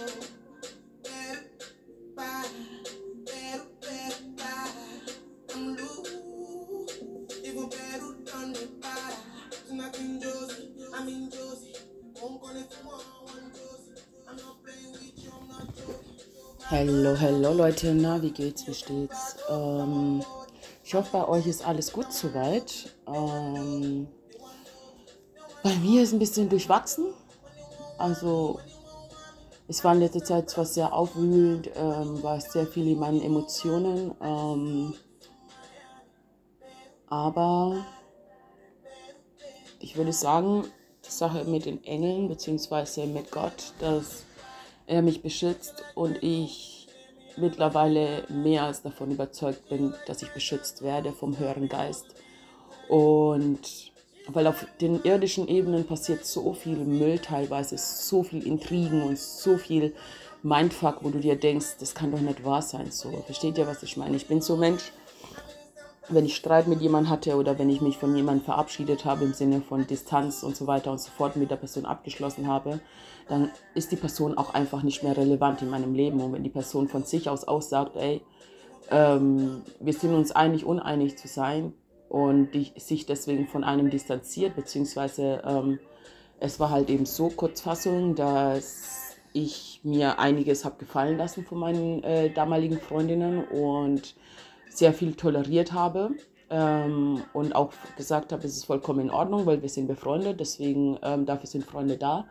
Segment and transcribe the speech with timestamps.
[13.25, 14.01] one Josie.
[14.27, 16.19] I'm not playing with you, I'm not joking.
[16.69, 19.35] Hallo, hallo Leute, na, wie geht's, wie steht's?
[19.49, 20.23] Ähm,
[20.83, 22.93] ich hoffe, bei euch ist alles gut soweit.
[23.07, 24.07] Ähm,
[25.63, 27.05] bei mir ist ein bisschen durchwachsen.
[27.97, 28.59] Also,
[29.67, 34.13] es war in letzter Zeit zwar sehr aufwühlend, ähm, war sehr viel in meinen Emotionen,
[34.21, 34.93] ähm,
[37.07, 37.85] aber
[39.79, 40.65] ich würde sagen,
[41.05, 43.05] die Sache mit den Engeln bzw.
[43.05, 44.25] mit Gott, dass
[44.85, 46.87] er mich beschützt und ich
[47.37, 52.05] mittlerweile mehr als davon überzeugt bin, dass ich beschützt werde vom höheren Geist.
[52.89, 53.92] Und
[54.27, 59.57] weil auf den irdischen Ebenen passiert so viel Müll teilweise, so viel Intrigen und so
[59.57, 59.93] viel
[60.43, 62.91] Mindfuck, wo du dir denkst, das kann doch nicht wahr sein.
[62.91, 64.15] So, versteht ihr, was ich meine?
[64.15, 64.91] Ich bin so Mensch,
[66.09, 69.33] wenn ich Streit mit jemandem hatte oder wenn ich mich von jemandem verabschiedet habe im
[69.33, 72.81] Sinne von Distanz und so weiter und so fort mit der Person abgeschlossen habe,
[73.29, 76.19] dann ist die Person auch einfach nicht mehr relevant in meinem Leben.
[76.19, 78.21] Und wenn die Person von sich aus aussagt, ey,
[78.91, 81.73] ähm, wir sind uns einig, uneinig zu sein
[82.13, 85.79] und die, sich deswegen von einem distanziert, beziehungsweise ähm,
[86.39, 92.03] es war halt eben so Kurzfassung, dass ich mir einiges habe gefallen lassen von meinen
[92.03, 94.13] äh, damaligen Freundinnen und
[94.69, 96.11] sehr viel toleriert habe
[96.51, 100.99] ähm, und auch gesagt habe, es ist vollkommen in Ordnung, weil wir sind befreundet, deswegen
[101.01, 102.27] ähm, dafür sind Freunde da,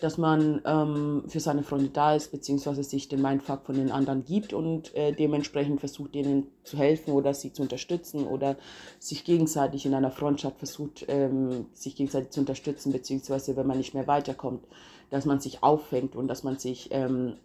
[0.00, 4.24] dass man ähm, für seine Freunde da ist, beziehungsweise sich den Mindfuck von den anderen
[4.24, 8.56] gibt und äh, dementsprechend versucht, denen zu helfen oder sie zu unterstützen oder
[8.98, 13.94] sich gegenseitig in einer Freundschaft versucht, ähm, sich gegenseitig zu unterstützen, beziehungsweise wenn man nicht
[13.94, 14.64] mehr weiterkommt,
[15.10, 17.36] dass man sich auffängt und dass man sich ähm,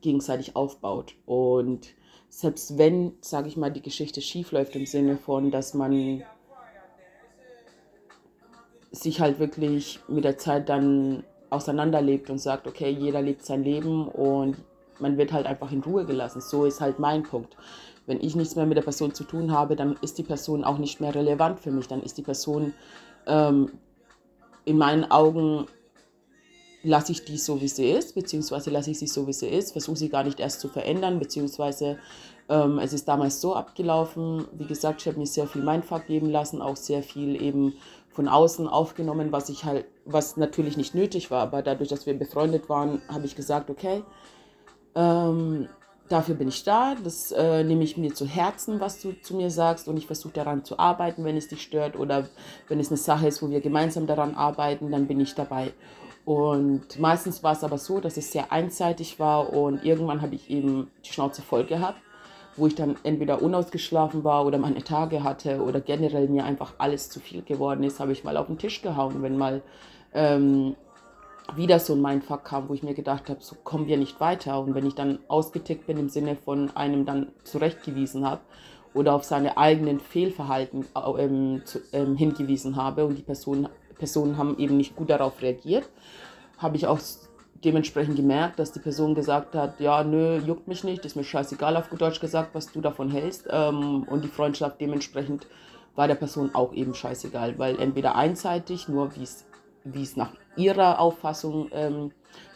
[0.00, 1.14] gegenseitig aufbaut.
[1.26, 1.88] Und
[2.28, 6.22] selbst wenn, sage ich mal, die Geschichte schief läuft im Sinne von, dass man
[8.92, 14.08] sich halt wirklich mit der Zeit dann auseinanderlebt und sagt, okay, jeder lebt sein Leben
[14.08, 14.56] und
[14.98, 16.40] man wird halt einfach in Ruhe gelassen.
[16.40, 17.56] So ist halt mein Punkt.
[18.06, 20.78] Wenn ich nichts mehr mit der Person zu tun habe, dann ist die Person auch
[20.78, 21.88] nicht mehr relevant für mich.
[21.88, 22.72] Dann ist die Person
[23.26, 23.70] ähm,
[24.64, 25.66] in meinen Augen
[26.82, 29.72] lasse ich die so, wie sie ist, beziehungsweise lasse ich sie so, wie sie ist,
[29.72, 31.98] versuche sie gar nicht erst zu verändern, beziehungsweise
[32.50, 34.46] ähm, es ist damals so abgelaufen.
[34.52, 37.74] Wie gesagt, ich habe mir sehr viel Mindfuck geben lassen, auch sehr viel eben
[38.10, 42.18] von außen aufgenommen, was ich halt, was natürlich nicht nötig war, aber dadurch, dass wir
[42.18, 44.02] befreundet waren, habe ich gesagt, okay,
[44.96, 45.68] ähm,
[46.08, 49.50] dafür bin ich da, das äh, nehme ich mir zu Herzen, was du zu mir
[49.50, 49.86] sagst.
[49.86, 52.26] Und ich versuche daran zu arbeiten, wenn es dich stört oder
[52.66, 55.72] wenn es eine Sache ist, wo wir gemeinsam daran arbeiten, dann bin ich dabei.
[56.24, 59.52] Und meistens war es aber so, dass es sehr einseitig war.
[59.52, 62.00] Und irgendwann habe ich eben die Schnauze voll gehabt,
[62.56, 67.08] wo ich dann entweder unausgeschlafen war oder meine Tage hatte oder generell mir einfach alles
[67.08, 69.62] zu viel geworden ist, habe ich mal auf den Tisch gehauen, wenn mal
[70.12, 70.74] ähm,
[71.54, 74.60] wieder so ein Mindfuck kam, wo ich mir gedacht habe, so kommen wir nicht weiter.
[74.60, 78.40] Und wenn ich dann ausgetickt bin im Sinne von einem dann zurechtgewiesen habe
[78.94, 80.86] oder auf seine eigenen Fehlverhalten
[81.18, 83.68] ähm, zu, ähm, hingewiesen habe und die Person
[84.00, 85.88] Personen haben eben nicht gut darauf reagiert.
[86.58, 86.98] Habe ich auch
[87.64, 91.76] dementsprechend gemerkt, dass die Person gesagt hat, ja, nö, juckt mich nicht, ist mir scheißegal
[91.76, 93.46] auf gut Deutsch gesagt, was du davon hältst.
[93.50, 95.46] Ähm, und die Freundschaft dementsprechend
[95.94, 101.68] war der Person auch eben scheißegal, weil entweder einseitig, nur wie es nach ihrer Auffassung
[101.72, 102.12] ähm,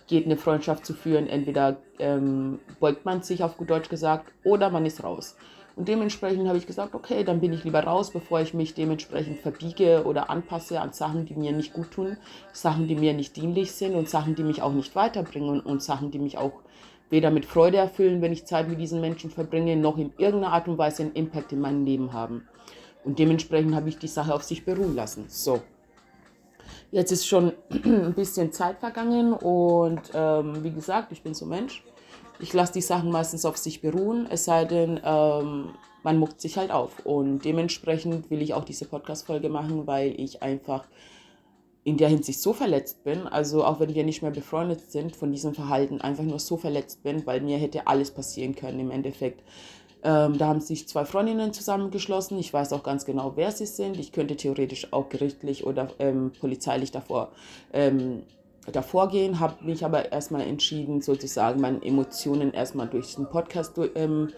[0.07, 4.71] geht, eine Freundschaft zu führen, entweder ähm, beugt man sich auf gut Deutsch gesagt oder
[4.71, 5.37] man ist raus.
[5.77, 9.41] Und dementsprechend habe ich gesagt, okay, dann bin ich lieber raus, bevor ich mich dementsprechend
[9.41, 12.17] verbiege oder anpasse an Sachen, die mir nicht gut tun,
[12.53, 16.13] Sachen, die mir nicht dienlich sind und Sachen, die mich auch nicht weiterbringen und Sachen,
[16.13, 16.53] die mich auch
[17.11, 20.69] weder mit Freude erfüllen, wenn ich Zeit mit diesen Menschen verbringe, noch in irgendeiner Art
[20.69, 22.49] und Weise einen Impact in meinem Leben haben.
[23.05, 25.27] Und dementsprechend habe ich die Sache auf sich beruhen lassen.
[25.29, 25.61] So.
[26.91, 27.53] Jetzt ist schon
[27.85, 31.83] ein bisschen Zeit vergangen und ähm, wie gesagt, ich bin so Mensch
[32.39, 35.71] ich lasse die Sachen meistens auf sich beruhen, es sei denn, ähm,
[36.03, 37.05] man muckt sich halt auf.
[37.05, 40.87] Und dementsprechend will ich auch diese Podcast-Folge machen, weil ich einfach
[41.85, 45.31] in der Hinsicht so verletzt bin, also auch wenn wir nicht mehr befreundet sind, von
[45.33, 49.43] diesem Verhalten einfach nur so verletzt bin, weil mir hätte alles passieren können im Endeffekt.
[50.03, 52.39] Ähm, da haben sich zwei Freundinnen zusammengeschlossen.
[52.39, 53.99] Ich weiß auch ganz genau, wer sie sind.
[53.99, 57.33] Ich könnte theoretisch auch gerichtlich oder ähm, polizeilich davor
[57.73, 58.23] ähm,
[58.73, 64.31] davor gehen, habe mich aber erstmal entschieden, sozusagen meine Emotionen erstmal durch den Podcast ähm,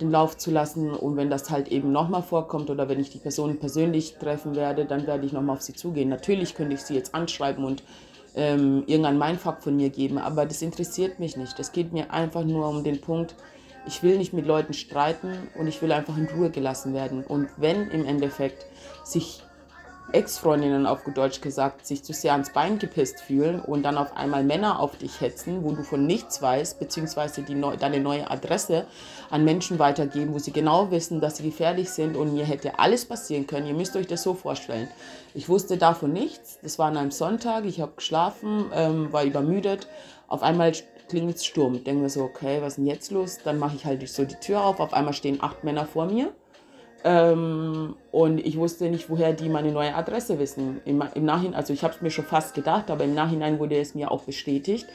[0.00, 0.90] den Lauf zu lassen.
[0.90, 4.84] Und wenn das halt eben nochmal vorkommt oder wenn ich die Person persönlich treffen werde,
[4.84, 6.08] dann werde ich nochmal auf sie zugehen.
[6.08, 7.82] Natürlich könnte ich sie jetzt anschreiben und
[8.34, 11.58] ähm, irgendein Mindfuck von mir geben, aber das interessiert mich nicht.
[11.60, 13.36] Es geht mir einfach nur um den Punkt,
[13.86, 17.22] ich will nicht mit Leuten streiten und ich will einfach in Ruhe gelassen werden.
[17.24, 18.66] Und wenn im Endeffekt
[19.04, 19.42] sich
[20.12, 24.44] Ex-Freundinnen auf Deutsch gesagt sich zu sehr ans Bein gepisst fühlen und dann auf einmal
[24.44, 28.86] Männer auf dich hetzen, wo du von nichts weißt, beziehungsweise die neu, deine neue Adresse
[29.30, 33.04] an Menschen weitergeben, wo sie genau wissen, dass sie gefährlich sind und mir hätte alles
[33.04, 33.66] passieren können.
[33.66, 34.88] Ihr müsst euch das so vorstellen.
[35.34, 36.58] Ich wusste davon nichts.
[36.62, 37.64] Das war an einem Sonntag.
[37.64, 39.88] Ich habe geschlafen, ähm, war übermüdet.
[40.28, 40.72] Auf einmal
[41.08, 41.74] klingelt Sturm.
[41.74, 43.38] Ich denke mir so, okay, was ist denn jetzt los?
[43.42, 44.80] Dann mache ich halt so die Tür auf.
[44.80, 46.32] Auf einmal stehen acht Männer vor mir
[47.04, 50.80] ähm, und ich wusste nicht, woher die meine neue Adresse wissen.
[50.86, 53.76] Im, im Nachhinein, also ich habe es mir schon fast gedacht, aber im Nachhinein wurde
[53.76, 54.86] es mir auch bestätigt,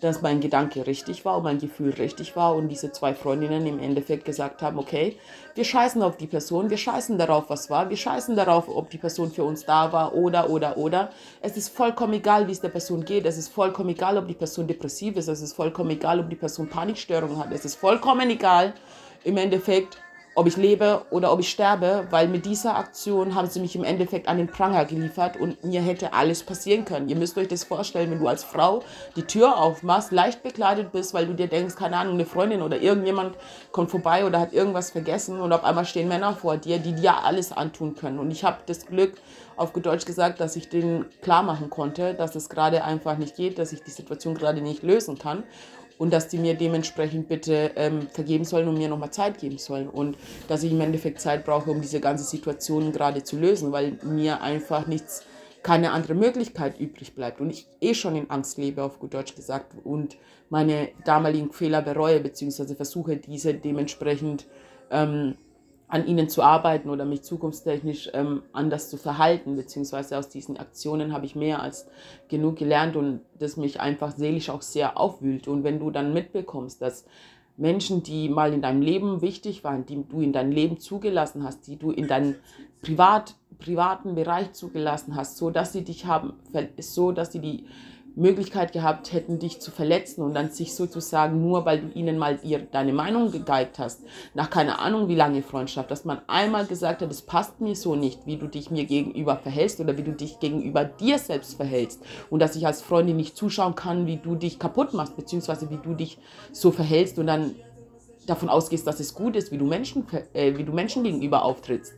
[0.00, 3.80] dass mein Gedanke richtig war und mein Gefühl richtig war und diese zwei Freundinnen im
[3.80, 5.16] Endeffekt gesagt haben, okay,
[5.54, 8.98] wir scheißen auf die Person, wir scheißen darauf, was war, wir scheißen darauf, ob die
[8.98, 11.10] Person für uns da war oder, oder, oder.
[11.40, 14.34] Es ist vollkommen egal, wie es der Person geht, es ist vollkommen egal, ob die
[14.34, 18.30] Person depressiv ist, es ist vollkommen egal, ob die Person Panikstörungen hat, es ist vollkommen
[18.30, 18.74] egal,
[19.24, 19.98] im Endeffekt,
[20.36, 23.84] ob ich lebe oder ob ich sterbe, weil mit dieser Aktion haben sie mich im
[23.84, 27.08] Endeffekt an den Pranger geliefert und mir hätte alles passieren können.
[27.08, 28.82] Ihr müsst euch das vorstellen, wenn du als Frau
[29.16, 32.78] die Tür aufmachst, leicht bekleidet bist, weil du dir denkst, keine Ahnung, eine Freundin oder
[32.78, 33.34] irgendjemand
[33.72, 37.24] kommt vorbei oder hat irgendwas vergessen und auf einmal stehen Männer vor dir, die dir
[37.24, 38.18] alles antun können.
[38.18, 39.14] Und ich habe das Glück,
[39.56, 43.58] auf Deutsch gesagt, dass ich denen klar machen konnte, dass es gerade einfach nicht geht,
[43.58, 45.44] dass ich die Situation gerade nicht lösen kann
[45.98, 49.88] und dass die mir dementsprechend bitte ähm, vergeben sollen und mir nochmal Zeit geben sollen.
[49.88, 50.16] Und
[50.48, 54.42] dass ich im Endeffekt Zeit brauche, um diese ganze Situation gerade zu lösen, weil mir
[54.42, 55.24] einfach nichts,
[55.62, 59.34] keine andere Möglichkeit übrig bleibt und ich eh schon in Angst lebe, auf gut Deutsch
[59.34, 60.16] gesagt, und
[60.48, 64.46] meine damaligen Fehler bereue, beziehungsweise versuche diese dementsprechend
[64.90, 65.34] ähm,
[65.88, 71.12] an ihnen zu arbeiten oder mich zukunftstechnisch ähm, anders zu verhalten, beziehungsweise aus diesen Aktionen
[71.12, 71.86] habe ich mehr als
[72.28, 75.46] genug gelernt und das mich einfach seelisch auch sehr aufwühlt.
[75.46, 77.04] Und wenn du dann mitbekommst, dass
[77.56, 81.66] Menschen, die mal in deinem Leben wichtig waren, die du in dein Leben zugelassen hast,
[81.66, 82.36] die du in deinen
[82.82, 86.34] Privat, privaten Bereich zugelassen hast, so dass sie dich haben,
[86.78, 87.64] so dass sie die
[88.16, 92.38] Möglichkeit gehabt hätten, dich zu verletzen und dann sich sozusagen nur, weil du ihnen mal
[92.42, 94.00] ihr, deine Meinung gegeigt hast,
[94.32, 97.94] nach keine Ahnung wie lange Freundschaft, dass man einmal gesagt hat, es passt mir so
[97.94, 102.02] nicht, wie du dich mir gegenüber verhältst oder wie du dich gegenüber dir selbst verhältst
[102.30, 105.78] und dass ich als Freundin nicht zuschauen kann, wie du dich kaputt machst, beziehungsweise wie
[105.78, 106.18] du dich
[106.52, 107.54] so verhältst und dann
[108.26, 111.94] davon ausgehst, dass es gut ist, wie du Menschen, äh, wie du Menschen gegenüber auftrittst.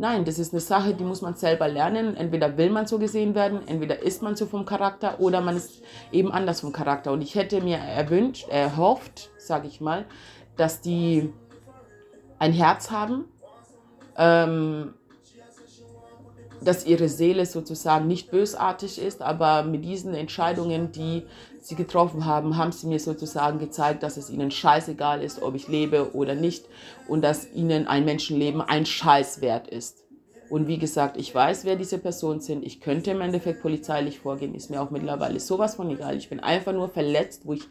[0.00, 2.16] Nein, das ist eine Sache, die muss man selber lernen.
[2.16, 5.82] Entweder will man so gesehen werden, entweder ist man so vom Charakter oder man ist
[6.12, 7.10] eben anders vom Charakter.
[7.10, 10.04] Und ich hätte mir erwünscht, erhofft, sage ich mal,
[10.56, 11.32] dass die
[12.38, 13.24] ein Herz haben,
[14.16, 14.94] ähm,
[16.60, 21.24] dass ihre Seele sozusagen nicht bösartig ist, aber mit diesen Entscheidungen, die
[21.60, 25.68] sie getroffen haben, haben sie mir sozusagen gezeigt, dass es ihnen scheißegal ist, ob ich
[25.68, 26.66] lebe oder nicht
[27.06, 30.04] und dass ihnen ein Menschenleben ein Scheiß wert ist.
[30.50, 32.64] Und wie gesagt, ich weiß, wer diese Personen sind.
[32.64, 36.16] Ich könnte im Endeffekt polizeilich vorgehen, ist mir auch mittlerweile sowas von egal.
[36.16, 37.64] Ich bin einfach nur verletzt, wo ich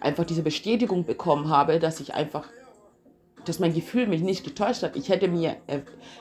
[0.00, 2.48] einfach diese Bestätigung bekommen habe, dass ich einfach,
[3.44, 4.96] dass mein Gefühl mich nicht getäuscht hat.
[4.96, 5.56] Ich hätte mir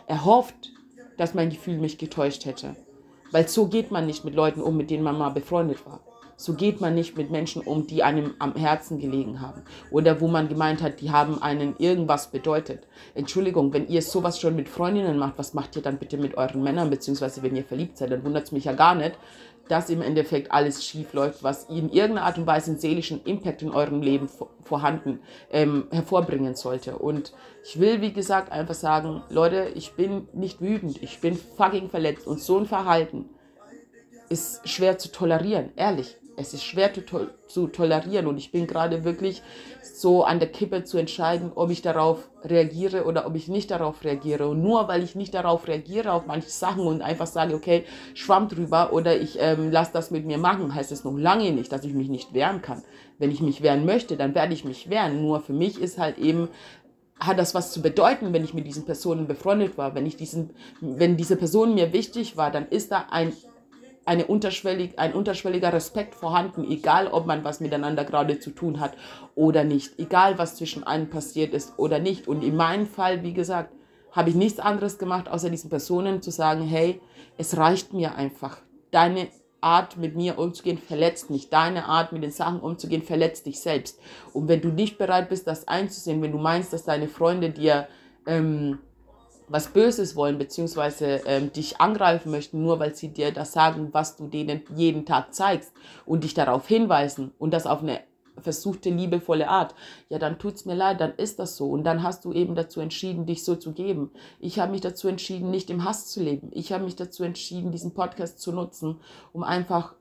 [0.05, 0.71] erhofft,
[1.17, 2.75] dass mein Gefühl mich getäuscht hätte.
[3.31, 6.01] Weil so geht man nicht mit Leuten um, mit denen man mal befreundet war.
[6.35, 9.61] So geht man nicht mit Menschen um, die einem am Herzen gelegen haben.
[9.91, 12.87] Oder wo man gemeint hat, die haben einen irgendwas bedeutet.
[13.13, 16.63] Entschuldigung, wenn ihr sowas schon mit Freundinnen macht, was macht ihr dann bitte mit euren
[16.63, 19.17] Männern, beziehungsweise wenn ihr verliebt seid, dann wundert es mich ja gar nicht,
[19.69, 23.61] dass im Endeffekt alles schief läuft, was in irgendeiner Art und Weise einen seelischen Impact
[23.61, 24.29] in eurem Leben
[24.61, 25.19] vorhanden
[25.51, 26.97] ähm, hervorbringen sollte.
[26.97, 31.89] Und ich will, wie gesagt, einfach sagen, Leute, ich bin nicht wütend, ich bin fucking
[31.89, 33.29] verletzt und so ein Verhalten
[34.29, 38.65] ist schwer zu tolerieren, ehrlich es ist schwer zu, to zu tolerieren und ich bin
[38.65, 39.43] gerade wirklich
[39.81, 44.03] so an der Kippe zu entscheiden, ob ich darauf reagiere oder ob ich nicht darauf
[44.03, 44.47] reagiere.
[44.47, 47.85] Und nur weil ich nicht darauf reagiere, auf manche Sachen und einfach sage, okay,
[48.15, 51.71] schwamm drüber oder ich ähm, lasse das mit mir machen, heißt es noch lange nicht,
[51.71, 52.81] dass ich mich nicht wehren kann.
[53.19, 55.21] Wenn ich mich wehren möchte, dann werde ich mich wehren.
[55.21, 56.49] Nur für mich ist halt eben
[57.19, 60.49] hat das was zu bedeuten, wenn ich mit diesen Personen befreundet war, wenn ich diesen,
[60.81, 63.31] wenn diese Person mir wichtig war, dann ist da ein
[64.05, 68.93] eine unterschwellig, ein unterschwelliger Respekt vorhanden, egal ob man was miteinander gerade zu tun hat
[69.35, 72.27] oder nicht, egal was zwischen einem passiert ist oder nicht.
[72.27, 73.73] Und in meinem Fall, wie gesagt,
[74.11, 77.01] habe ich nichts anderes gemacht, außer diesen Personen zu sagen, hey,
[77.37, 78.57] es reicht mir einfach.
[78.91, 79.27] Deine
[79.63, 81.49] Art, mit mir umzugehen, verletzt mich.
[81.49, 83.99] Deine Art, mit den Sachen umzugehen, verletzt dich selbst.
[84.33, 87.87] Und wenn du nicht bereit bist, das einzusehen, wenn du meinst, dass deine Freunde dir
[88.27, 88.79] ähm,
[89.53, 94.17] was Böses wollen, beziehungsweise ähm, dich angreifen möchten, nur weil sie dir das sagen, was
[94.17, 95.71] du denen jeden Tag zeigst
[96.07, 97.99] und dich darauf hinweisen und das auf eine
[98.39, 99.75] versuchte liebevolle Art,
[100.09, 101.69] ja, dann tut's mir leid, dann ist das so.
[101.69, 104.09] Und dann hast du eben dazu entschieden, dich so zu geben.
[104.39, 106.49] Ich habe mich dazu entschieden, nicht im Hass zu leben.
[106.51, 109.01] Ich habe mich dazu entschieden, diesen Podcast zu nutzen,
[109.33, 109.93] um einfach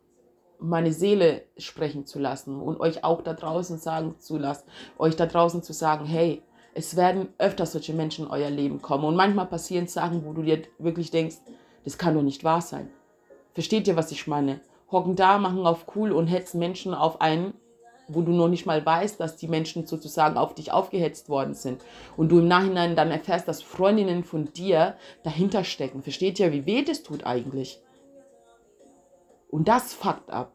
[0.60, 4.64] meine Seele sprechen zu lassen und euch auch da draußen sagen zu lassen,
[4.96, 6.40] euch da draußen zu sagen, hey,
[6.74, 9.04] es werden öfter solche Menschen in euer Leben kommen.
[9.04, 11.36] Und manchmal passieren Sachen, wo du dir wirklich denkst,
[11.84, 12.90] das kann doch nicht wahr sein.
[13.54, 14.60] Versteht ihr, was ich meine?
[14.90, 17.54] Hocken da, machen auf cool und hetzen Menschen auf einen,
[18.08, 21.82] wo du noch nicht mal weißt, dass die Menschen sozusagen auf dich aufgehetzt worden sind.
[22.16, 26.02] Und du im Nachhinein dann erfährst, dass Freundinnen von dir dahinter stecken.
[26.02, 27.80] Versteht ihr, wie weh das tut eigentlich?
[29.50, 30.52] Und das fuckt ab.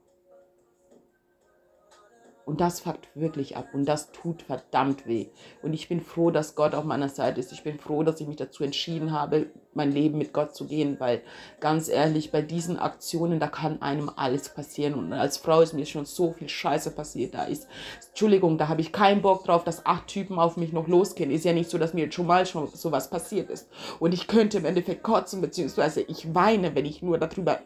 [2.48, 3.68] Und das fuckt wirklich ab.
[3.74, 5.28] Und das tut verdammt weh.
[5.62, 7.52] Und ich bin froh, dass Gott auf meiner Seite ist.
[7.52, 10.98] Ich bin froh, dass ich mich dazu entschieden habe, mein Leben mit Gott zu gehen.
[10.98, 11.22] Weil
[11.60, 14.94] ganz ehrlich, bei diesen Aktionen, da kann einem alles passieren.
[14.94, 17.34] Und als Frau ist mir schon so viel Scheiße passiert.
[17.34, 17.68] Da ist,
[18.08, 21.32] Entschuldigung, da habe ich keinen Bock drauf, dass acht Typen auf mich noch losgehen.
[21.32, 23.70] Ist ja nicht so, dass mir schon mal schon sowas passiert ist.
[24.00, 27.60] Und ich könnte im Endeffekt kotzen, beziehungsweise ich weine, wenn ich nur darüber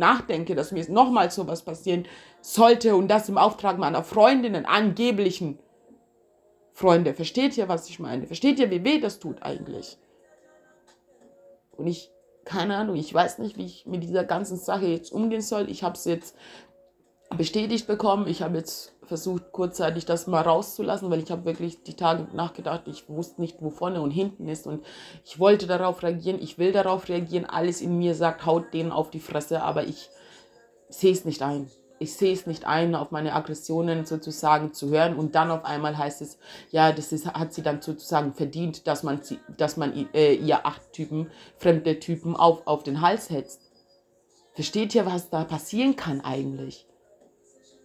[0.00, 2.06] nachdenke, dass mir nochmals sowas passieren
[2.40, 5.60] sollte und das im Auftrag meiner Freundinnen, angeblichen
[6.72, 7.14] Freunde.
[7.14, 8.26] Versteht ihr, was ich meine?
[8.26, 9.98] Versteht ihr, wie weh das tut eigentlich?
[11.76, 12.10] Und ich,
[12.44, 15.70] keine Ahnung, ich weiß nicht, wie ich mit dieser ganzen Sache jetzt umgehen soll.
[15.70, 16.36] Ich habe es jetzt
[17.36, 18.26] bestätigt bekommen.
[18.26, 22.82] Ich habe jetzt versucht, kurzzeitig das mal rauszulassen, weil ich habe wirklich die Tage nachgedacht,
[22.86, 24.84] ich wusste nicht, wo vorne und hinten ist und
[25.24, 27.44] ich wollte darauf reagieren, ich will darauf reagieren.
[27.44, 30.10] Alles in mir sagt, haut denen auf die Fresse, aber ich
[30.88, 31.70] sehe es nicht ein.
[31.98, 35.98] Ich sehe es nicht ein, auf meine Aggressionen sozusagen zu hören und dann auf einmal
[35.98, 36.38] heißt es,
[36.70, 40.64] ja, das ist, hat sie dann sozusagen verdient, dass man, sie, dass man äh, ihr
[40.64, 43.60] acht Typen, fremde Typen auf, auf den Hals hetzt.
[44.54, 46.86] Versteht ihr, was da passieren kann eigentlich?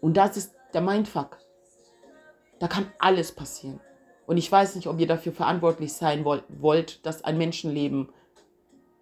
[0.05, 1.39] Und das ist der Mindfuck.
[2.59, 3.79] Da kann alles passieren.
[4.27, 8.09] Und ich weiß nicht, ob ihr dafür verantwortlich sein wollt, dass ein Menschenleben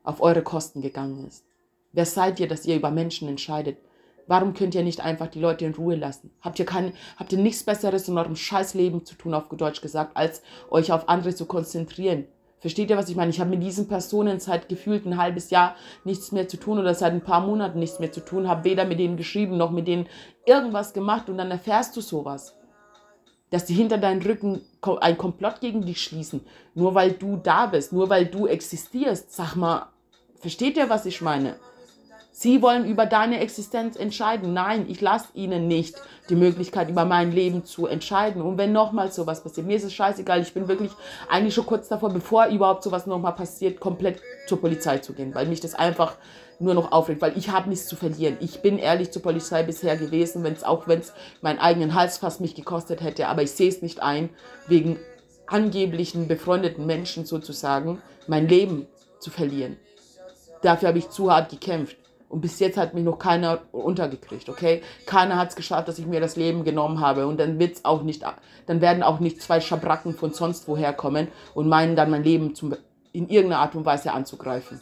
[0.04, 1.44] auf eure Kosten gegangen ist.
[1.92, 3.80] Wer seid ihr, dass ihr über Menschen entscheidet?
[4.28, 6.32] Warum könnt ihr nicht einfach die Leute in Ruhe lassen?
[6.40, 10.16] Habt ihr, kein, habt ihr nichts Besseres in eurem Scheißleben zu tun, auf Deutsch gesagt,
[10.16, 12.30] als euch auf andere zu konzentrieren?
[12.64, 13.30] Versteht ihr, was ich meine?
[13.30, 16.96] Ich habe mit diesen Personen seit gefühlt ein halbes Jahr nichts mehr zu tun oder
[16.96, 19.86] seit ein paar Monaten nichts mehr zu tun, habe weder mit denen geschrieben noch mit
[19.86, 20.08] denen
[20.46, 22.56] irgendwas gemacht und dann erfährst du sowas.
[23.50, 24.62] Dass die hinter deinen Rücken
[25.02, 26.40] ein Komplott gegen dich schließen,
[26.74, 29.34] nur weil du da bist, nur weil du existierst.
[29.34, 29.88] Sag mal,
[30.40, 31.58] versteht ihr, was ich meine?
[32.36, 34.54] Sie wollen über deine Existenz entscheiden.
[34.54, 35.96] Nein, ich lasse ihnen nicht
[36.30, 38.42] die Möglichkeit, über mein Leben zu entscheiden.
[38.42, 40.92] Und wenn nochmals sowas passiert, mir ist es scheißegal, ich bin wirklich
[41.30, 45.46] eigentlich schon kurz davor, bevor überhaupt sowas nochmal passiert, komplett zur Polizei zu gehen, weil
[45.46, 46.16] mich das einfach
[46.60, 48.38] nur noch aufregt, weil ich habe nichts zu verlieren.
[48.40, 52.42] Ich bin ehrlich zur Polizei bisher gewesen, wenn's, auch wenn es meinen eigenen Hals fast
[52.42, 54.30] mich gekostet hätte, aber ich sehe es nicht ein,
[54.68, 54.98] wegen
[55.46, 58.88] angeblichen befreundeten Menschen sozusagen mein Leben
[59.20, 59.78] zu verlieren.
[60.64, 61.98] Dafür habe ich zu hart gekämpft.
[62.34, 64.82] Und bis jetzt hat mich noch keiner untergekriegt, okay?
[65.06, 67.28] Keiner hat es geschafft, dass ich mir das Leben genommen habe.
[67.28, 68.26] Und dann wird's auch nicht,
[68.66, 72.56] dann werden auch nicht zwei Schabracken von sonst woher kommen und meinen dann mein Leben
[72.56, 72.76] zum,
[73.12, 74.82] in irgendeiner Art und Weise anzugreifen.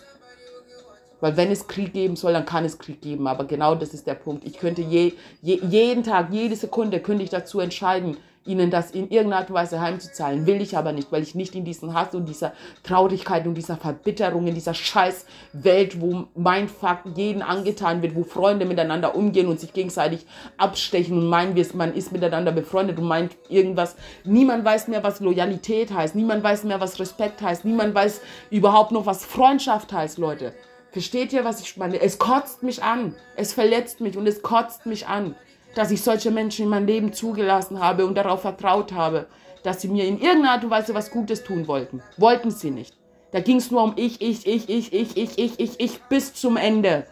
[1.20, 3.27] Weil wenn es Krieg geben soll, dann kann es Krieg geben.
[3.27, 4.46] Aber genau das ist der Punkt.
[4.46, 9.10] Ich könnte je, je, jeden Tag, jede Sekunde könnte ich dazu entscheiden, ihnen das in
[9.10, 10.48] irgendeiner Art und Weise heimzuzahlen.
[10.48, 13.77] Will ich aber nicht, weil ich nicht in diesen Hass und dieser Traurigkeit und dieser
[13.77, 19.48] Verbitterung, in dieser scheiß Welt, wo mein Fakt jeden angetan wird, wo Freunde miteinander umgehen
[19.48, 20.25] und sich gegenseitig
[20.57, 23.95] abstechen und meinen, man ist miteinander befreundet und meint irgendwas.
[24.24, 26.15] Niemand weiß mehr, was Loyalität heißt.
[26.15, 27.63] Niemand weiß mehr, was Respekt heißt.
[27.63, 30.53] Niemand weiß überhaupt noch, was Freundschaft heißt, Leute.
[30.91, 32.01] Versteht ihr, was ich meine?
[32.01, 33.15] Es kotzt mich an.
[33.36, 35.36] Es verletzt mich und es kotzt mich an
[35.75, 39.27] dass ich solche Menschen in mein Leben zugelassen habe und darauf vertraut habe,
[39.63, 42.01] dass sie mir in irgendeiner Art und Weise was Gutes tun wollten.
[42.17, 42.95] Wollten sie nicht.
[43.31, 46.33] Da ging es nur um ich, ich, ich, ich, ich, ich, ich, ich, ich bis
[46.33, 47.05] zum Ende.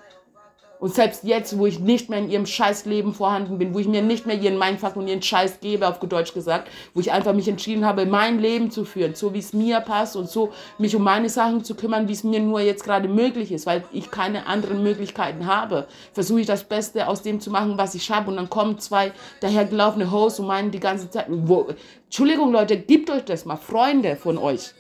[0.80, 4.02] Und selbst jetzt, wo ich nicht mehr in ihrem Scheißleben vorhanden bin, wo ich mir
[4.02, 7.50] nicht mehr ihren Mindfuck und ihren Scheiß gebe, auf Deutsch gesagt, wo ich einfach mich
[7.50, 11.04] entschieden habe, mein Leben zu führen, so wie es mir passt und so mich um
[11.04, 14.48] meine Sachen zu kümmern, wie es mir nur jetzt gerade möglich ist, weil ich keine
[14.48, 18.32] anderen Möglichkeiten habe, versuche ich das Beste aus dem zu machen, was ich habe.
[18.32, 21.68] Und dann kommen zwei dahergelaufene Hosts und meinen die ganze Zeit, wo,
[22.06, 24.74] Entschuldigung Leute, gebt euch das mal, Freunde von euch.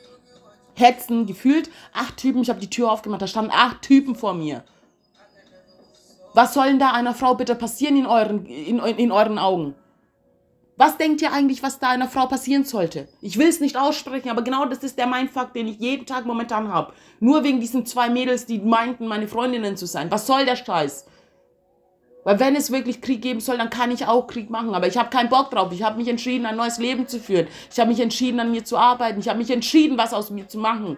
[0.75, 4.63] Hetzen, gefühlt acht Typen, ich habe die Tür aufgemacht, da standen acht Typen vor mir
[6.33, 9.75] Was soll denn da einer Frau bitte passieren in euren, in, in euren Augen?
[10.77, 13.09] Was denkt ihr eigentlich, was da einer Frau passieren sollte?
[13.21, 16.25] Ich will es nicht aussprechen, aber genau das ist der Mindfuck, den ich jeden Tag
[16.25, 16.93] momentan habe.
[17.19, 20.09] Nur wegen diesen zwei Mädels, die meinten, meine Freundinnen zu sein.
[20.09, 21.05] Was soll der Scheiß?
[22.23, 24.73] Weil wenn es wirklich Krieg geben soll, dann kann ich auch Krieg machen.
[24.73, 25.73] Aber ich habe keinen Bock drauf.
[25.73, 27.47] Ich habe mich entschieden, ein neues Leben zu führen.
[27.69, 29.19] Ich habe mich entschieden, an mir zu arbeiten.
[29.19, 30.97] Ich habe mich entschieden, was aus mir zu machen.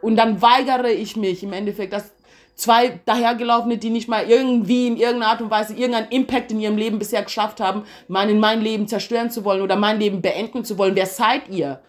[0.00, 2.12] Und dann weigere ich mich im Endeffekt, dass
[2.54, 6.76] zwei dahergelaufene, die nicht mal irgendwie in irgendeiner Art und Weise irgendeinen Impact in ihrem
[6.76, 10.78] Leben bisher geschafft haben, meinen mein Leben zerstören zu wollen oder mein Leben beenden zu
[10.78, 10.94] wollen.
[10.94, 11.80] Wer seid ihr?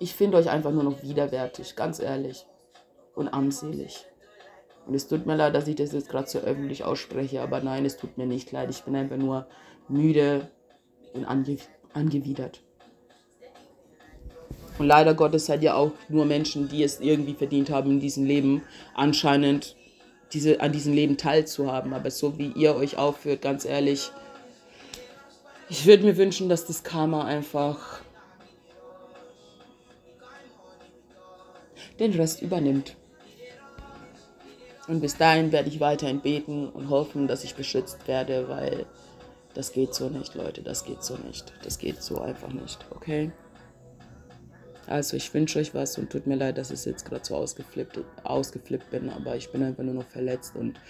[0.00, 2.46] Ich finde euch einfach nur noch widerwärtig, ganz ehrlich.
[3.14, 4.06] Und armselig.
[4.86, 7.84] Und es tut mir leid, dass ich das jetzt gerade so öffentlich ausspreche, aber nein,
[7.84, 8.70] es tut mir nicht leid.
[8.70, 9.48] Ich bin einfach nur
[9.88, 10.50] müde
[11.14, 11.58] und ange
[11.92, 12.62] angewidert.
[14.78, 18.24] Und leider Gottes seid ihr auch nur Menschen, die es irgendwie verdient haben, in diesem
[18.24, 18.62] Leben
[18.94, 19.76] anscheinend
[20.32, 21.92] diese, an diesem Leben teilzuhaben.
[21.92, 24.12] Aber so wie ihr euch aufführt, ganz ehrlich,
[25.68, 28.00] ich würde mir wünschen, dass das Karma einfach
[31.98, 32.96] den Rest übernimmt.
[34.86, 38.86] Und bis dahin werde ich weiterhin beten und hoffen, dass ich beschützt werde, weil
[39.52, 41.52] das geht so nicht, Leute, das geht so nicht.
[41.62, 43.32] Das geht so einfach nicht, okay?
[44.88, 48.00] Also ich wünsche euch was und tut mir leid, dass ich jetzt gerade so ausgeflippt,
[48.24, 50.80] ausgeflippt bin, aber ich bin einfach nur noch verletzt und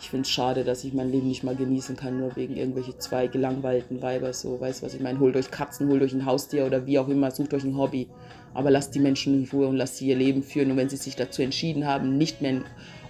[0.00, 2.96] ich finde es schade, dass ich mein Leben nicht mal genießen kann, nur wegen irgendwelche
[2.98, 4.32] zwei gelangweilten Weiber.
[4.32, 5.18] So, weißt du, was ich meine?
[5.18, 8.06] Holt euch Katzen, holt euch ein Haustier oder wie auch immer, sucht euch ein Hobby.
[8.54, 10.70] Aber lasst die Menschen in Ruhe und lasst sie ihr Leben führen.
[10.70, 12.64] Und wenn sie sich dazu entschieden haben, nicht mehr in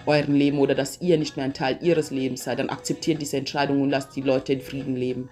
[0.06, 3.36] eurem Leben oder dass ihr nicht mehr ein Teil ihres Lebens seid, dann akzeptiert diese
[3.36, 5.28] Entscheidung und lasst die Leute in Frieden leben.